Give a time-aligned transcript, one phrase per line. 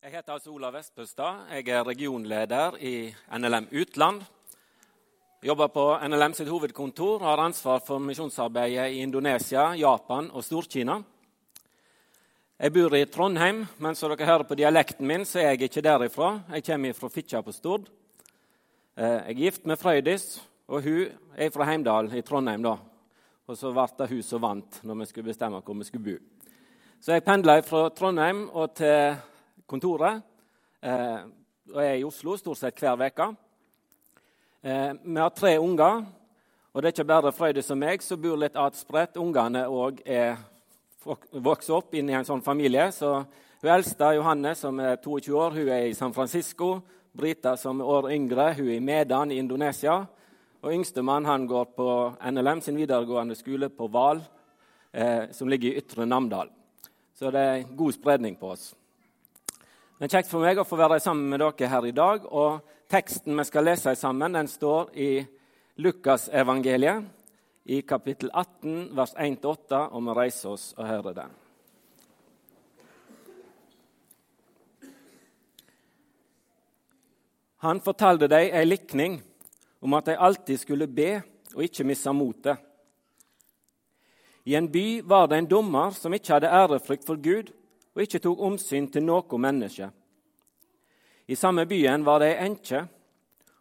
[0.00, 1.50] Jeg heter altså Olav Vestbøstad.
[1.52, 4.22] Jeg er regionleder i NLM Utland.
[5.44, 10.96] Jobber på NLM sitt hovedkontor og har ansvar for misjonsarbeidet i Indonesia, Japan og Stor-Kina.
[12.56, 15.84] Jeg bor i Trondheim, men som dere hører på dialekten min, så er jeg ikke
[15.84, 16.32] derifra.
[16.56, 17.92] Jeg kommer fra Fitjar på Stord.
[18.96, 22.62] Eh, jeg er gift med Frøydis, og hun er fra Heimdal i Trondheim.
[22.62, 22.78] da.
[23.46, 26.22] Og så ble det hun som vant når vi skulle bestemme hvor vi skulle bo.
[27.00, 29.20] Så jeg pendla fra Trondheim og til
[29.70, 30.22] kontoret.
[30.82, 31.20] Eh,
[31.70, 33.28] og jeg er i Oslo stort sett hver uke.
[34.62, 36.02] Eh, vi har tre unger,
[36.72, 39.20] og det er ikke bare Frøydis og meg som bor litt atspredt.
[39.20, 40.40] Ungene òg er
[41.32, 42.90] vokst opp inn i en sånn familie.
[42.92, 43.12] Så
[43.60, 46.80] hun eldste, Johanne, som er 22 år, hun er i San Francisco.
[47.16, 50.00] Brita, som er år yngre, hun er i Medan i Indonesia.
[50.60, 51.88] Og yngstemann han går på
[52.30, 54.20] NLM sin videregående skole på Val,
[54.92, 56.50] eh, som ligger i Ytre Namdal.
[57.14, 58.74] Så det er god spredning på oss.
[60.00, 62.22] Det er kjekt for meg å få være sammen med dere her i dag.
[62.24, 65.08] og Teksten vi skal lese sammen, den står i
[65.76, 67.04] Lukasevangeliet,
[67.68, 71.36] i kapittel 18, vers 1-8, og vi reiser oss og hører den.
[77.68, 79.20] Han fortalte dem ei likning
[79.84, 81.10] om at de alltid skulle be
[81.52, 82.56] og ikke miste motet.
[84.48, 87.52] I en by var det en dommer som ikke hadde ærefrykt for Gud
[88.00, 89.90] og ikke tok omsyn til noe menneske.
[91.28, 92.86] I samme byen var det ei enke.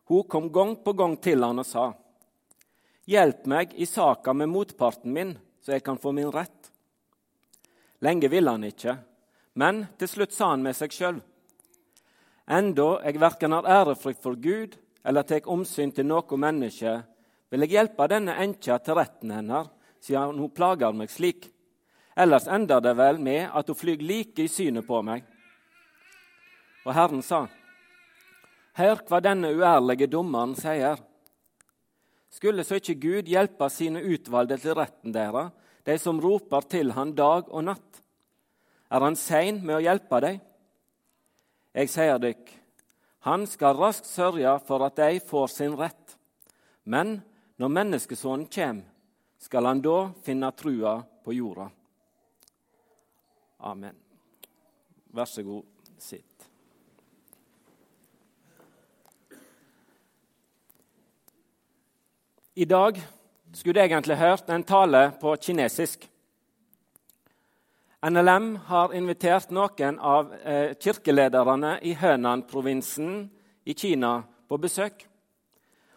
[0.07, 1.91] Hun kom gang på gang til han og sa:"
[3.09, 6.71] Hjelp meg i saka med motparten min, så jeg kan få min rett.
[8.01, 8.97] Lenge ville han ikke,
[9.55, 11.21] men til slutt sa han med seg sjøl:"
[12.47, 17.03] Enda jeg verken har ærefrykt for Gud eller tar omsyn til noe menneske,
[17.49, 19.67] vil jeg hjelpe denne enka til retten hennes,
[19.99, 21.51] siden hun plager meg slik.
[22.19, 25.23] Ellers ender det vel med at hun flyr like i synet på meg.
[26.83, 27.45] Og Herren sa,
[28.79, 30.99] Hør hva denne uærlige dommeren sier.
[32.31, 35.51] Skulle så ikke Gud hjelpe sine utvalgte til retten deres,
[35.87, 38.03] de som roper til han dag og natt?
[38.91, 40.39] Er han sein med å hjelpe dem?
[41.75, 42.45] Jeg sier dykk,
[43.27, 46.15] han skal raskt sørge for at de får sin rett.
[46.83, 47.19] Men
[47.59, 48.87] når menneskesonen kommer,
[49.39, 51.69] skal han da finne trua på jorda.
[53.59, 53.95] Amen.
[55.11, 55.63] Vær så god,
[55.99, 56.45] sitt.
[62.55, 63.01] I dag
[63.53, 66.07] skulle jeg egentlig hørt en tale på kinesisk.
[68.07, 73.27] NLM har invitert noen av eh, kirkelederne i Hønan-provinsen
[73.67, 75.03] i Kina på besøk.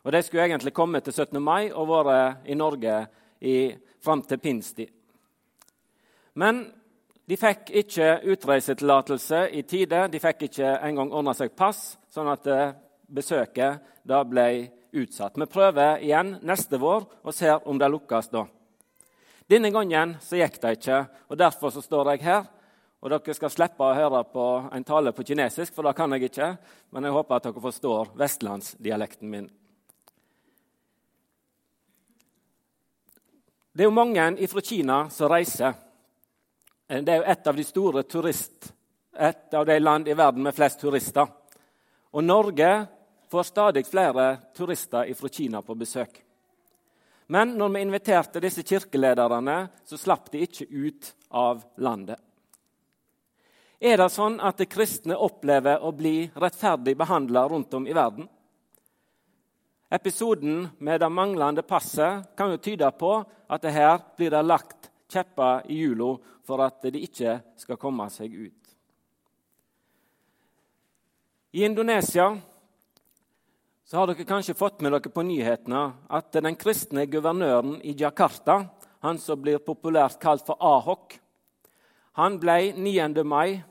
[0.02, 1.38] Og De skulle egentlig komme til 17.
[1.38, 3.06] mai og vært i Norge
[4.02, 4.90] fram til pinstid.
[6.34, 6.64] Men
[7.32, 10.02] de fikk ikke utreisetillatelse i tide.
[10.12, 12.74] De fikk ikke engang ordna seg pass, sånn at eh,
[13.08, 14.44] besøket da ble
[15.00, 15.38] utsatt.
[15.40, 18.42] Vi prøver igjen neste vår og ser om det lukkes da.
[19.48, 20.98] Denne gangen så gikk det ikke,
[21.32, 22.42] og derfor så står jeg her.
[23.00, 26.28] Og Dere skal slippe å høre på en tale på kinesisk, for det kan jeg
[26.28, 26.50] ikke.
[26.92, 29.48] Men jeg håper at dere forstår vestlandsdialekten min.
[33.72, 35.80] Det er jo mange fra Kina som reiser.
[36.92, 38.66] Det er jo et av de store turist,
[39.16, 41.24] et av de land i verden med flest turister.
[42.12, 42.68] Og Norge
[43.32, 46.18] får stadig flere turister fra Kina på besøk.
[47.32, 49.56] Men når vi inviterte disse kirkelederne,
[49.88, 52.20] så slapp de ikke ut av landet.
[53.80, 58.28] Er det sånn at de kristne opplever å bli rettferdig behandla rundt om i verden?
[59.88, 63.16] Episoden med det manglende passet kan jo tyde på
[63.48, 68.08] at det her blir det lagt kjepper i hjula for at de ikke skal komme
[68.12, 68.72] seg ut.
[71.52, 72.30] I Indonesia
[73.84, 78.62] så har dere kanskje fått med dere på nyhetene at den kristne guvernøren i Jakarta,
[79.04, 81.18] han som blir populært kalt for Ahok,
[82.16, 83.24] han ble 9.
[83.24, 83.62] mai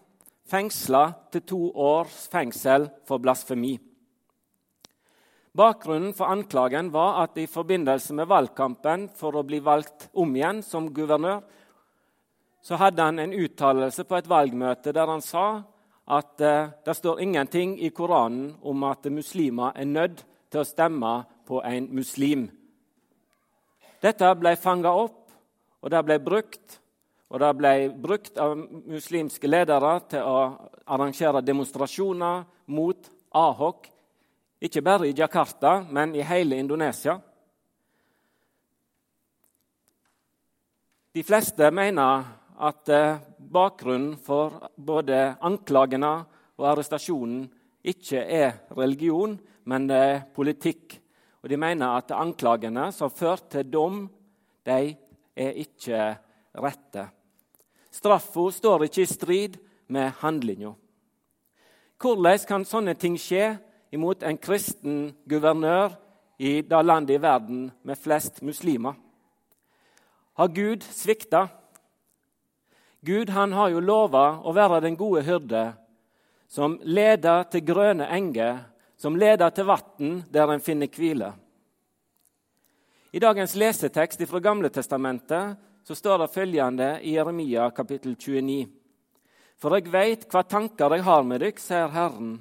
[0.50, 3.76] fengsla til to års fengsel for blasfemi.
[5.58, 10.62] Bakgrunnen for anklagen var at i forbindelse med valgkampen for å bli valgt om igjen
[10.64, 11.42] som guvernør,
[12.62, 15.46] så hadde han en uttalelse på et valgmøte der han sa
[16.12, 21.14] at eh, det står ingenting i Koranen om at muslimer er nødt til å stemme
[21.48, 22.50] på en muslim.
[24.02, 25.30] Dette ble fanga opp,
[25.82, 26.78] og det ble brukt.
[27.32, 30.40] Og det ble brukt av muslimske ledere til å
[30.92, 32.44] arrangere demonstrasjoner
[32.76, 33.88] mot Ahok,
[34.62, 37.16] ikke bare i Jakarta, men i hele Indonesia.
[41.16, 42.28] De fleste mener
[42.62, 46.12] at eh, bakgrunnen for både anklagene
[46.60, 47.48] og arrestasjonen
[47.82, 49.34] ikke er religion,
[49.66, 51.00] men det er politikk.
[51.42, 54.04] Og de mener at anklagene som førte til dom,
[54.66, 54.94] de
[55.34, 56.04] er ikke
[56.62, 57.08] rette.
[57.92, 59.58] Straffa står ikke i strid
[59.92, 60.76] med handlinga.
[62.02, 63.56] Hvordan kan sånne ting skje
[63.94, 65.98] imot en kristen guvernør
[66.42, 68.94] i det landet i verden med flest muslimer?
[70.38, 71.48] Har Gud svikta?
[73.02, 75.72] Gud han har jo lova å være den gode hyrde,
[76.46, 78.60] som leder til grønne enger,
[78.94, 81.32] som leder til vann der en finner hvile.
[83.12, 88.70] I dagens lesetekst fra Gamle testamentet så står det følgende i Jeremia kapittel 29.
[89.58, 92.38] For jeg veit hva tanker jeg har med dykk, sier Herren.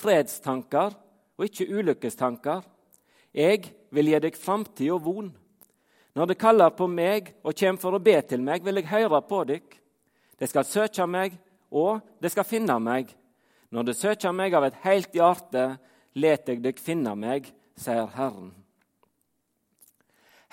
[0.00, 0.96] Fredstanker
[1.36, 2.64] og ikke ulykkestanker.
[3.36, 5.30] Jeg vil gi dykk framtid og von.
[6.14, 9.20] Når de kaller på meg og kommer for å be til meg, vil jeg høre
[9.26, 9.78] på dykk.
[10.38, 11.34] De skal søke meg,
[11.74, 13.10] og de skal finne meg.
[13.74, 15.64] Når de søker meg av et helt hjerte,
[16.14, 18.52] let jeg dykk finne meg, sier Herren.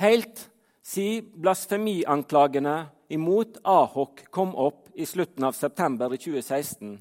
[0.01, 0.47] Helt
[0.81, 2.77] siden blasfemianklagene
[3.13, 6.95] imot Ahok kom opp i slutten av september i 2016,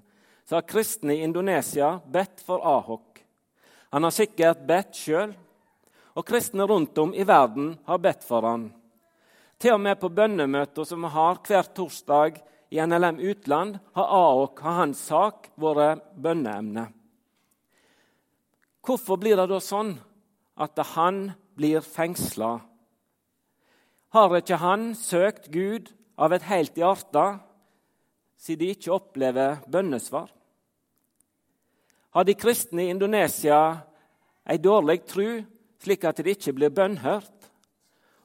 [0.45, 3.23] så har kristne i Indonesia bedt for Ahok.
[3.95, 5.33] Han har sikkert bedt sjøl
[6.15, 8.71] og kristne rundt om i verden har bedt for han.
[9.61, 12.41] Til og med på bønnemøter som vi har hver torsdag
[12.71, 16.87] i NLM Utland, har AOK og hans sak vært bønneemne.
[18.81, 19.93] Hvorfor blir det da sånn
[20.61, 22.61] at han blir fengsla?
[24.11, 27.27] Har ikke han søkt Gud av et helt hjerte,
[28.41, 30.31] siden de ikke opplever bønnesvar?
[32.11, 33.61] Har de kristne i Indonesia
[34.49, 35.43] ei dårlig tru
[35.81, 37.37] slik at det ikke blir bønnhørt?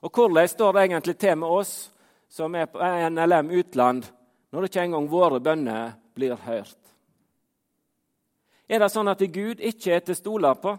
[0.06, 1.74] Og hvordan står det egentlig til med oss
[2.30, 4.04] som er på NLM utland,
[4.52, 6.78] når ikke engang våre bønner blir hørt?
[8.70, 10.74] Er det sånn at Gud ikke er til å stole på?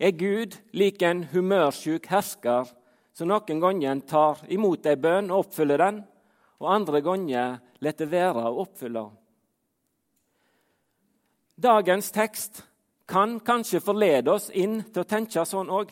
[0.00, 2.68] Er Gud lik en humørsjuk hersker
[3.16, 6.02] som noen ganger tar imot ei bønn og oppfyller den,
[6.60, 9.04] og andre ganger lar det være å oppfylle?
[11.60, 12.62] Dagens tekst
[13.10, 15.90] kan kanskje forlede oss inn til å tenke sånn òg.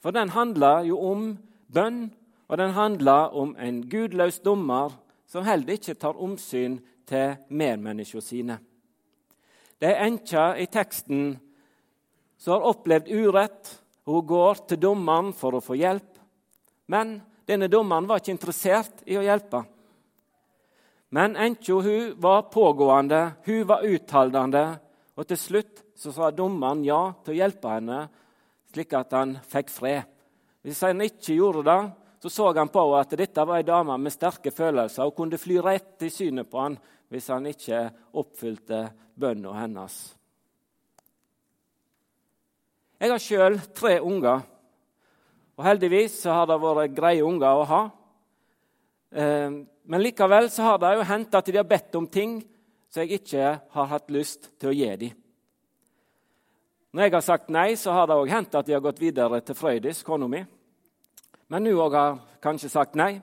[0.00, 1.26] For den handler jo om
[1.72, 2.08] bønn,
[2.48, 4.92] og den handler om en gudløs dommer
[5.28, 6.78] som heller ikke tar omsyn
[7.08, 8.58] til medmenneskene sine.
[9.80, 11.34] Det er enka i teksten
[12.40, 13.72] som har opplevd urett.
[14.04, 16.18] Hun går til dommeren for å få hjelp,
[16.92, 17.16] men
[17.48, 19.62] denne dommeren var ikke interessert i å hjelpe.
[21.16, 21.80] Men enka
[22.20, 24.64] var pågående, hun var utholdende,
[25.16, 28.00] og til slutt så sa dommeren ja til å hjelpe henne,
[28.72, 30.10] slik at han fikk fred.
[30.64, 31.80] Hvis han ikke gjorde det,
[32.24, 35.58] så så han på at dette var ei dame med sterke følelser og kunne fly
[35.60, 36.78] rett i synet på han
[37.12, 37.82] hvis han ikke
[38.16, 38.78] oppfylte
[39.20, 39.96] bønna hennes.
[42.96, 44.40] Jeg har sjøl tre unger,
[45.54, 47.82] og heldigvis har det vært greie unger å ha.
[49.12, 52.38] Eh, men likevel har det jo hendt at de har bedt om ting
[52.88, 55.23] som jeg ikke har hatt lyst til å gi dem.
[56.94, 59.40] Når jeg har sagt nei, så har det òg hendt at de har gått videre
[59.42, 60.44] til Frøydis, kona mi.
[61.50, 63.16] Men hun òg har kanskje sagt nei.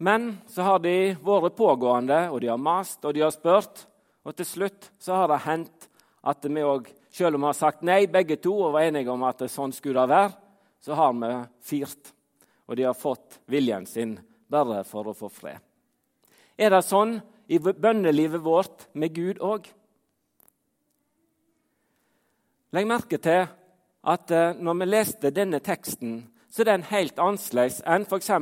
[0.00, 3.84] Men så har de vært pågående, og de har mast og de har spurt.
[4.24, 5.90] Og til slutt så har det hendt
[6.24, 9.28] at vi òg, selv om vi har sagt nei begge to og var enige om
[9.28, 10.32] at sånn skulle det være,
[10.80, 12.14] så har vi firt.
[12.64, 14.16] Og de har fått viljen sin
[14.48, 15.60] bare for å få fred.
[16.56, 17.18] Er det sånn
[17.52, 19.68] i bønnelivet vårt med Gud òg.
[22.74, 23.44] Legg merke til
[24.10, 28.32] at eh, når vi leste denne teksten, så er den helt annerledes enn f.eks.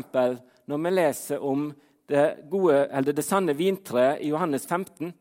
[0.68, 1.66] når vi leser om
[2.08, 5.12] det, gode, det sanne vintreet i Johannes 15.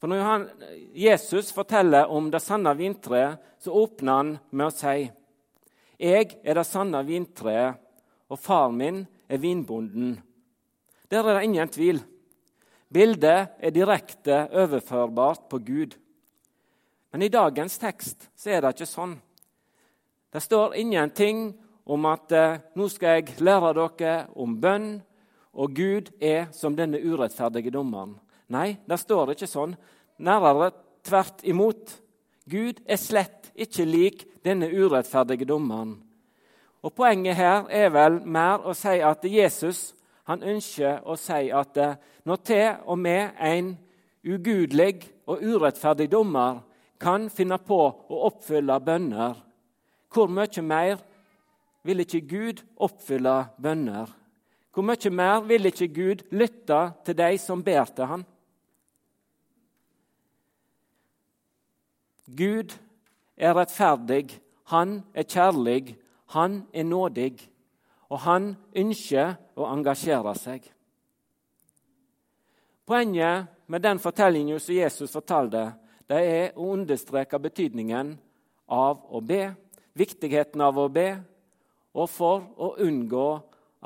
[0.00, 0.50] For Når
[0.98, 5.10] Jesus forteller om det sanne vintreet, så åpner han med å si
[6.02, 7.78] Jeg er det sanne vintreet,
[8.26, 10.18] og far min er vinbonden.
[11.08, 12.02] Der er det ingen tvil.
[12.90, 15.94] Bildet er direkte overførbart på Gud.
[17.14, 19.12] Men i dagens tekst så er det ikke sånn.
[20.34, 21.52] Det står ingenting
[21.86, 24.96] om at eh, nå skal jeg lære dere om bønn,
[25.54, 28.16] og Gud er som denne urettferdige dommeren.
[28.50, 29.76] Nei, det står ikke sånn.
[30.26, 30.72] Nærmere
[31.06, 31.94] tvert imot.
[32.50, 36.00] Gud er slett ikke lik denne urettferdige dommeren.
[36.82, 39.92] Og Poenget her er vel mer å si at Jesus
[40.26, 43.76] han ønsker å si at eh, når til og med en
[44.26, 46.64] ugudelig og urettferdig dommer
[47.00, 49.38] kan finne på å oppfylle bønner,
[50.14, 51.00] hvor mye mer
[51.84, 54.12] vil ikke Gud oppfylle bønner?
[54.74, 58.24] Hvor mye mer vil ikke Gud lytte til de som ber til ham?
[62.24, 62.72] Gud
[63.36, 64.40] er rettferdig,
[64.72, 65.96] han er kjærlig,
[66.32, 67.34] han er nådig,
[68.08, 70.64] og han ønsker å engasjere seg.
[72.86, 75.72] Poenget med den fortellingen som Jesus fortalte,
[76.08, 78.14] det er å understreke betydningen
[78.72, 79.54] av å be,
[79.96, 81.08] viktigheten av å be,
[81.94, 83.28] og for å unngå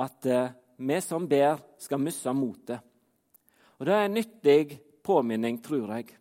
[0.02, 2.80] at eh, vi som ber, skal miste motet.
[3.78, 6.14] Og Det er en nyttig påminning, tror jeg.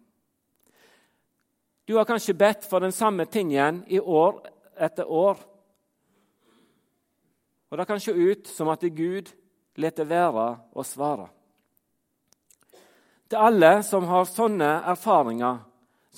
[1.88, 4.42] Du har kanskje bedt for den samme tingen i år
[4.78, 5.38] etter år.
[7.70, 9.32] Og det kan se ut som at Gud
[9.78, 11.30] lar være å svare.
[13.28, 15.58] Til alle som har sånne erfaringer,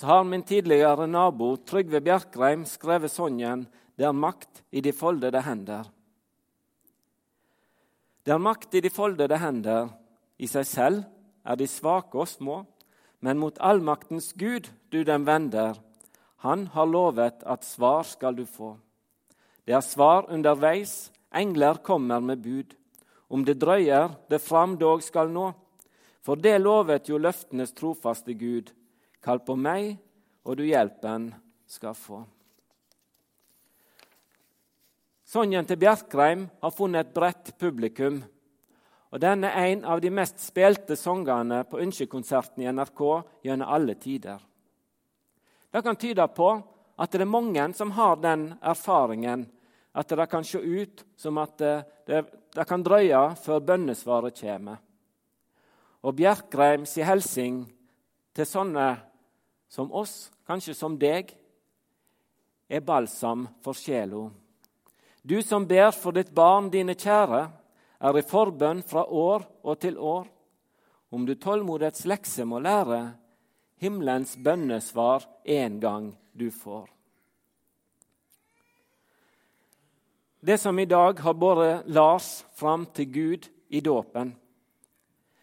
[0.00, 3.66] så har min tidligere nabo Trygve Bjerkreim skrevet sangen
[3.96, 5.90] 'Det er makt i de foldede hender'.
[8.24, 9.88] Det er makt i de foldede hender.
[10.38, 11.04] I seg selv
[11.44, 12.64] er de svake og små,
[13.20, 15.76] men mot allmaktens Gud du dem vender.
[16.36, 18.78] Han har lovet at svar skal du få.
[19.66, 22.74] Det er svar underveis, engler kommer med bud.
[23.30, 25.52] Om det drøyer, det fram dog skal nå.
[26.22, 28.72] For det lovet jo løftenes trofaste Gud.
[29.20, 29.96] Kall på meg,
[30.48, 31.28] og du hjelpen
[31.68, 32.22] skal få.
[35.30, 38.18] Sonjen til Bjerkreim har funnet et bredt publikum.
[39.10, 43.02] Og Den er en av de mest spilte sangene på ønskekonserten i NRK
[43.44, 44.40] gjennom alle tider.
[45.70, 46.50] Det kan tyde på
[46.98, 49.46] at det er mange som har den erfaringen
[49.92, 52.24] at det kan se ut som at det, det,
[52.54, 54.78] det kan drøye før bønnesvaret kommer.
[56.02, 57.64] Og Bjerkreim sier hilsing
[58.34, 58.88] til sånne
[59.70, 61.30] som oss, kanskje som deg,
[62.70, 64.28] er balsam for sjela.
[65.22, 67.42] Du som ber for ditt barn, dine kjære,
[68.00, 70.26] er i forbønn fra år og til år.
[71.10, 73.12] Om du tålmodighets lekse må lære,
[73.80, 76.88] himmelens bønnesvar en gang du får.
[80.40, 84.32] Det som i dag har båret Lars fram til Gud i dåpen,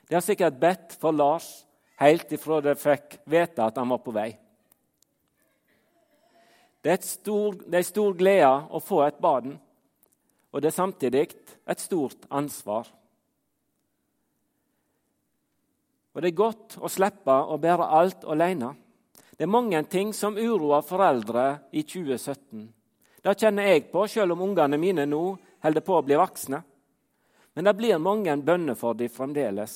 [0.09, 1.66] det har sikkert bedt for Lars
[2.01, 4.29] helt ifra de fikk vite at han var på vei.
[6.81, 9.57] Det er, stor, det er stor glede å få et baden,
[10.53, 11.25] og det er samtidig
[11.67, 12.87] et stort ansvar.
[16.15, 18.71] Og det er godt å slippe å bære alt alene.
[19.37, 21.43] Det er mange ting som uroer foreldre
[21.77, 22.63] i 2017.
[23.21, 25.21] Det kjenner jeg på, selv om ungene mine nå
[25.65, 26.61] holder på å bli voksne.
[27.53, 29.75] Men det blir mange bønner for dem fremdeles,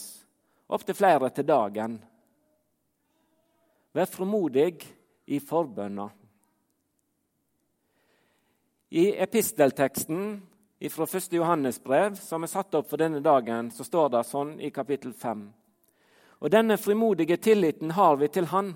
[0.69, 1.99] opptil flere til dagen.
[3.91, 4.86] Vær frimodig
[5.27, 6.05] i forbønna.
[8.91, 10.21] I epistelteksten
[10.89, 11.33] fra 1.
[11.36, 15.12] Johannes brev, som er satt opp for denne dagen, så står det sånn i kapittel
[15.12, 15.41] 5.
[16.39, 18.74] Og denne frimodige tilliten har vi til Han,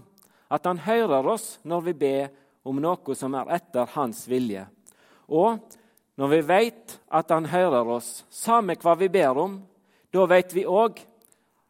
[0.52, 2.28] at Han hører oss når vi ber
[2.68, 4.66] om noe som er etter Hans vilje.
[5.32, 5.64] Og
[6.20, 9.56] når vi vet at Han hører oss, samme hva vi ber om,
[10.12, 11.00] da vet vi òg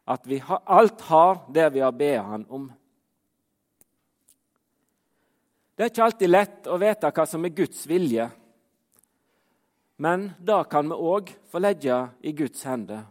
[0.06, 2.66] at vi alt har det vi har bedt Han om.
[5.76, 8.30] Det er ikke alltid lett å vite hva som er Guds vilje.
[10.00, 13.02] Men det kan vi òg få legge i Guds hender.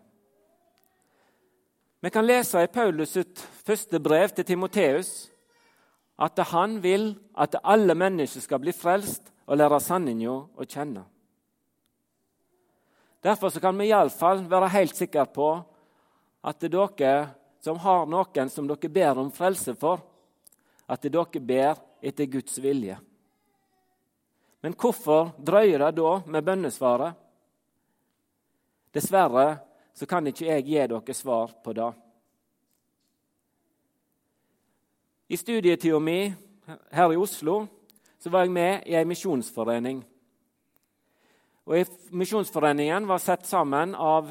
[2.01, 5.13] Vi kan lese i Paulus sitt første brev til Timoteus
[6.22, 11.05] at han vil at alle mennesker skal bli frelst og lære sanninga å kjenne.
[13.25, 15.50] Derfor kan vi iallfall være helt sikre på
[16.45, 17.15] at dere
[17.62, 20.01] som har noen som dere ber om frelse for,
[20.86, 22.98] at dere ber etter Guds vilje.
[24.62, 27.14] Men hvorfor drøyer det da med bønnesvaret?
[28.96, 29.60] Dessverre
[29.94, 31.92] så kan ikke jeg gi dere svar på det.
[35.30, 36.34] I studietida mi
[36.92, 37.66] her i Oslo
[38.20, 40.04] så var jeg med i ei misjonsforening.
[41.66, 44.30] Og Misjonsforeningen var satt sammen av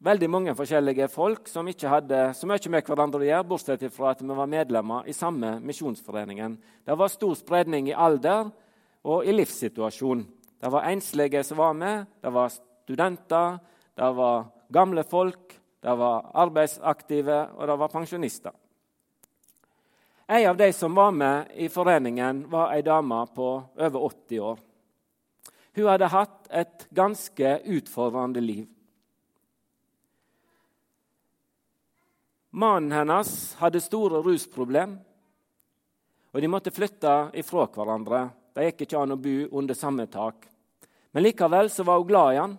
[0.00, 4.14] veldig mange forskjellige folk som ikke hadde så mye med hverandre å gjøre, bortsett fra
[4.14, 6.56] at vi var medlemmer i samme misjonsforeningen.
[6.86, 8.48] Det var stor spredning i alder
[9.04, 10.24] og i livssituasjon.
[10.60, 13.60] Det var enslige som var med, det var studenter,
[13.96, 18.56] det var gamle folk, det var arbeidsaktive, og det var pensjonister.
[20.30, 24.60] En av de som var med i foreningen, var ei dame på over 80 år.
[25.74, 28.68] Hun hadde hatt et ganske utfordrende liv.
[32.50, 34.98] Mannen hennes hadde store rusproblem,
[36.30, 40.48] og de måtte flytte ifra hverandre det gikk ikke an å bo under samme tak.
[41.14, 42.56] Men likevel så var hun glad i han.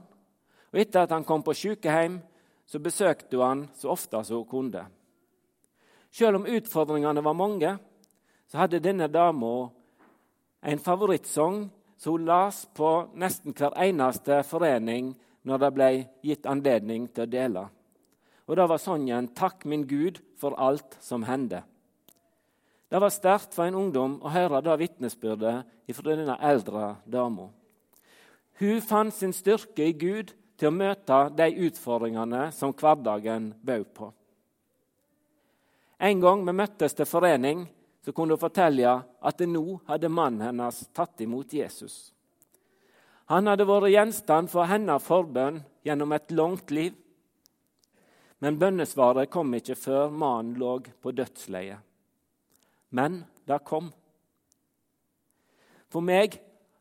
[0.72, 2.20] Og etter at han kom på sykehjem,
[2.66, 4.86] så besøkte hun han så ofte som hun kunne.
[6.12, 7.76] Selv om utfordringene var mange,
[8.48, 9.70] så hadde denne dama
[10.62, 11.68] en favorittsang
[11.98, 15.14] som hun las på nesten hver eneste forening
[15.48, 15.92] når det ble
[16.24, 17.68] gitt anledning til å dele.
[18.52, 21.64] Og Det var sangen 'Takk, min Gud, for alt som hender'.
[22.92, 25.64] Det var sterkt for en ungdom å høre det vitnesbyrdet
[25.96, 27.48] fra denne eldre dama.
[28.60, 34.12] Hun fant sin styrke i Gud til å møte de utfordringene som hverdagen bød på.
[36.00, 37.70] En gang vi møttes til forening,
[38.04, 42.12] så kunne hun fortelle at nå hadde mannen hennes tatt imot Jesus.
[43.26, 46.94] Han hadde vært gjenstand for hennes forbønn gjennom et langt liv.
[48.42, 51.80] Men bønnesvaret kom ikke før mannen lå på dødsleiet.
[52.90, 53.92] Men det kom.
[55.92, 56.40] For meg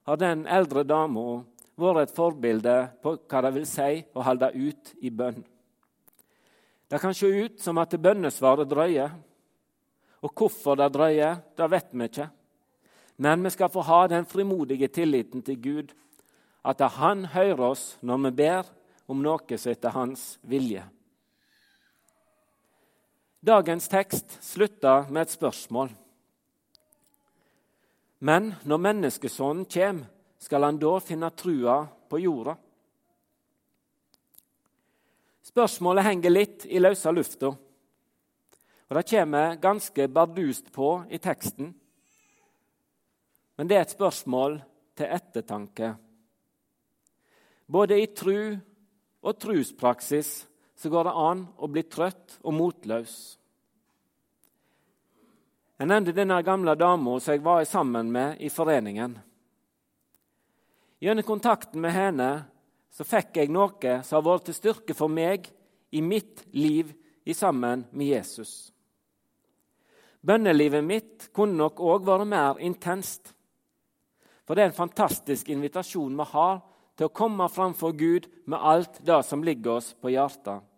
[0.09, 1.43] har den eldre dama
[1.81, 5.41] vært et forbilde på hva det vil si å holde ut i bønn.
[6.91, 9.13] Det kan se ut som at bønnesvaret drøyer.
[10.21, 12.27] Og hvorfor det drøyer, det vet vi ikke.
[13.21, 15.93] Men vi skal få ha den frimodige tilliten til Gud,
[16.65, 18.69] at Han hører oss når vi ber
[19.09, 20.85] om noe som etter Hans vilje.
[23.41, 25.89] Dagens tekst slutter med et spørsmål.
[28.21, 31.79] Men når menneskesonen kommer, skal han da finne trua
[32.09, 32.53] på jorda?
[35.49, 37.55] Spørsmålet henger litt i løse lufta.
[38.91, 41.73] Og Det kommer ganske bardust på i teksten.
[43.57, 44.61] Men det er et spørsmål
[44.97, 45.95] til ettertanke.
[47.67, 48.59] Både i tru
[49.23, 50.50] og truspraksis
[50.81, 53.17] så går det an å bli trøtt og motløs.
[55.81, 59.19] Jeg nevnte denne gamle dama som jeg var sammen med i foreningen.
[61.01, 62.31] Gjennom kontakten med henne
[62.93, 65.51] så fikk jeg noe som har vært til styrke for meg
[65.93, 66.95] i mitt liv
[67.29, 68.71] i sammen med Jesus.
[70.21, 73.35] Bønnelivet mitt kunne nok òg vært mer intenst.
[74.49, 76.65] For det er en fantastisk invitasjon vi har
[76.97, 80.70] til å komme framfor Gud med alt det som ligger oss på hjertet.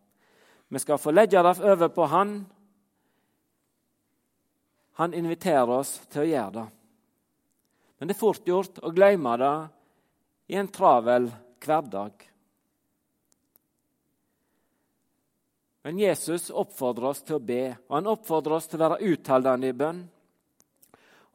[0.73, 2.47] Vi skal få legge det over på Han.
[4.93, 6.65] Han inviterer oss til å gjøre det.
[7.99, 9.51] Men det er fort gjort å glemme det
[10.49, 11.29] i en travel
[11.61, 12.25] hverdag.
[15.85, 19.69] Men Jesus oppfordrer oss til å be, og han oppfordrer oss til å være utholdende
[19.69, 20.01] i bønn.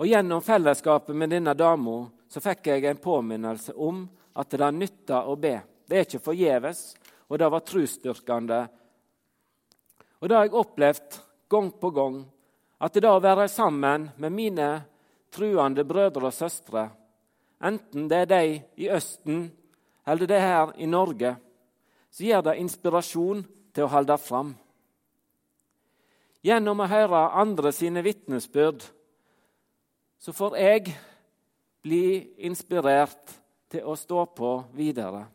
[0.02, 4.02] Og Gjennom fellesskapet med denne dama fikk jeg en påminnelse om
[4.34, 5.60] at det nytter å be.
[5.86, 6.84] Det er ikke forgjeves,
[7.30, 8.62] og det var trosstyrkende.
[10.20, 12.22] Og det har jeg opplevd gang på gang,
[12.82, 14.70] at det å være sammen med mine
[15.34, 16.88] truende brødre og søstre,
[17.62, 18.42] enten det er de
[18.84, 19.48] i Østen
[20.08, 21.36] eller det er her i Norge,
[22.12, 23.44] så gir det inspirasjon
[23.76, 24.54] til å holde fram.
[26.46, 28.86] Gjennom å høre andre sine vitnesbyrd
[30.18, 30.94] så får jeg
[31.84, 32.06] bli
[32.48, 33.36] inspirert
[33.70, 35.26] til å stå på videre.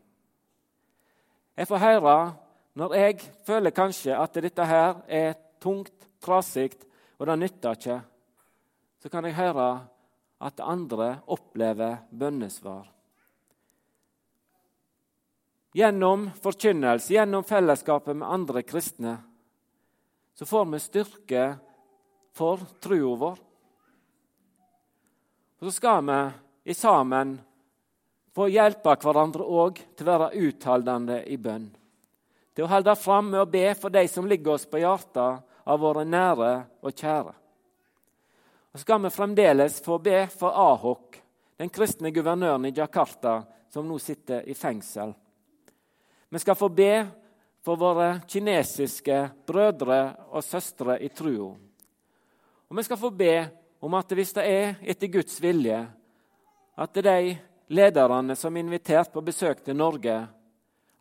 [1.53, 2.17] Jeg får høre
[2.79, 6.73] når jeg føler kanskje at dette her er tungt, trasig,
[7.19, 7.99] og det nytter ikke,
[9.03, 9.69] så kan jeg høre
[10.43, 12.89] at andre opplever bønnesvar.
[15.73, 19.17] Gjennom forkynnelse, gjennom fellesskapet med andre kristne,
[20.35, 21.45] så får vi styrke
[22.37, 23.39] for trua vår.
[25.61, 26.19] Og så skal vi
[26.73, 27.37] i sammen
[28.35, 31.69] få hjelpe hverandre òg til å være utholdende i bønn.
[32.53, 35.81] Til å holde fram med å be for de som ligger oss på hjertet av
[35.81, 37.33] våre nære og kjære.
[38.73, 41.19] Og skal vi fremdeles få be for Ahok,
[41.61, 45.13] den kristne guvernøren i Jakarta, som nå sitter i fengsel.
[46.29, 46.93] Vi skal få be
[47.65, 50.01] for våre kinesiske brødre
[50.33, 51.53] og søstre i trua.
[52.69, 53.35] Og vi skal få be
[53.85, 55.79] om at hvis det er etter Guds vilje,
[56.77, 57.35] at de
[57.73, 60.17] lederne som er invitert på besøk til Norge,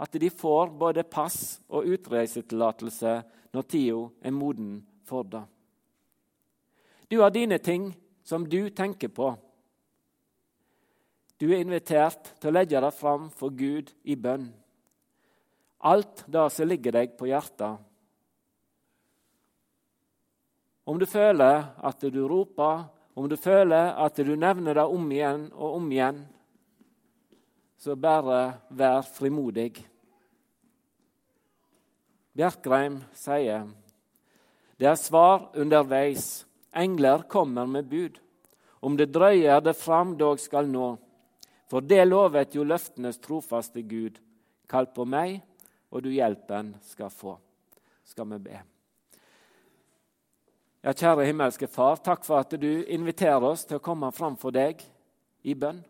[0.02, 3.14] at de får både pass og utreisetillatelse
[3.54, 5.44] når tida er moden for det.
[7.12, 7.92] Du har dine ting
[8.24, 9.34] som du tenker på.
[11.38, 14.52] Du er invitert til å legge deg fram for Gud i bønn
[15.82, 17.80] alt det som ligger deg på hjertet.
[20.86, 22.86] Om du føler at du roper,
[23.16, 26.22] om du føler at du nevner det om igjen og om igjen,
[27.82, 29.82] så bare vær frimodig.
[32.38, 33.68] Bjerkreim sier
[34.82, 36.48] det er svar underveis.
[36.74, 38.16] Engler kommer med bud.
[38.82, 40.96] Om det drøyer det fram dog skal nå.
[41.70, 44.18] For det lovet jo løftenes trofaste Gud.
[44.66, 45.38] Kall på meg,
[45.94, 47.36] og du hjelpen skal få.
[48.10, 48.58] Skal vi be.
[50.82, 54.50] Ja, kjære himmelske Far, takk for at du inviterer oss til å komme fram for
[54.50, 54.82] deg
[55.46, 55.84] i bønn.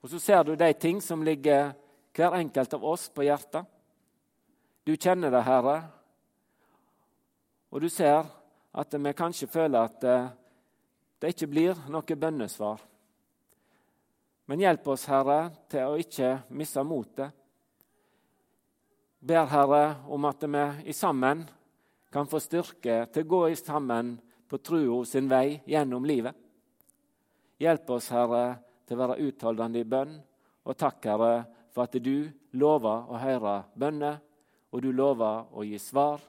[0.00, 1.74] Og så ser du de ting som ligger
[2.16, 3.68] hver enkelt av oss på hjertet.
[4.82, 5.76] Du kjenner det, Herre,
[7.70, 8.24] og du ser
[8.74, 10.32] at vi kanskje føler at eh,
[11.22, 12.80] det ikke blir noe bønnesvar.
[14.50, 17.30] Men hjelp oss, Herre, til å ikke miste motet.
[19.22, 21.44] Ber, Herre, om at vi i sammen
[22.10, 24.16] kan få styrke til å gå sammen
[24.50, 26.34] på trua sin vei gjennom livet.
[27.62, 30.18] Hjelp oss, Herre, til å være utholdende i bønn.
[30.66, 32.26] Og takk, Herre, for at du
[32.58, 34.18] lover å høre bønner,
[34.72, 36.22] og du lover å gi svar.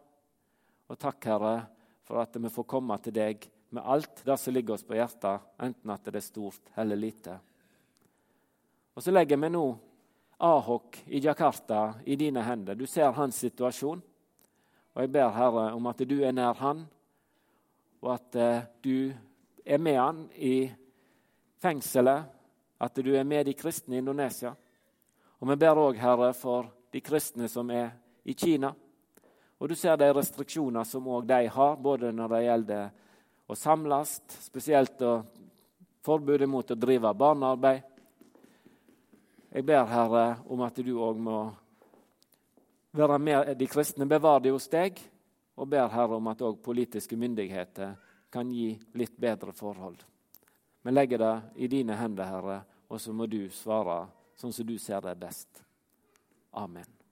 [0.92, 1.56] Og takk, Herre,
[2.04, 5.48] for at vi får komme til deg med alt det som ligger oss på hjertet,
[5.64, 7.38] enten at det er stort eller lite.
[8.94, 9.64] Og så legger vi nå
[10.44, 12.76] Ahok i Jakarta i dine hender.
[12.76, 14.04] Du ser hans situasjon.
[14.94, 16.84] Og jeg ber, Herre, om at du er nær han,
[18.04, 19.14] og at uh, du
[19.66, 20.68] er med han i
[21.64, 22.28] fengselet,
[22.84, 24.52] at du er med de kristne i Indonesia.
[25.40, 28.74] Og vi ber òg, Herre, for de kristne som er i Kina.
[29.60, 32.92] Og du ser de restriksjoner som òg de har, både når det gjelder
[33.48, 35.28] å samles, spesielt og
[36.04, 37.84] forbudet mot å drive barnearbeid.
[39.54, 41.38] Jeg ber, Herre, om at du òg må
[42.98, 44.98] være med de kristne, bevare de hos deg,
[45.56, 47.94] og ber Herre om at òg politiske myndigheter
[48.34, 50.02] kan gi litt bedre forhold.
[50.84, 52.58] Vi legger det i dine hender, Herre,
[52.90, 55.64] og så må du svare sånn som du ser det best.
[56.58, 57.03] Amen.